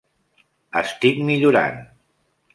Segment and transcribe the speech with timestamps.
[0.81, 1.79] Estic millorant.